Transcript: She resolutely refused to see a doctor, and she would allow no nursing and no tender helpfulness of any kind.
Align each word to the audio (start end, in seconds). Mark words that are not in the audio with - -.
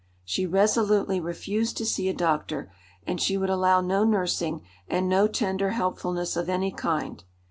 She 0.25 0.47
resolutely 0.47 1.19
refused 1.19 1.77
to 1.77 1.85
see 1.85 2.09
a 2.09 2.13
doctor, 2.15 2.71
and 3.05 3.21
she 3.21 3.37
would 3.37 3.51
allow 3.51 3.81
no 3.81 4.03
nursing 4.03 4.63
and 4.87 5.07
no 5.07 5.27
tender 5.27 5.69
helpfulness 5.73 6.35
of 6.35 6.49
any 6.49 6.71
kind. 6.71 7.23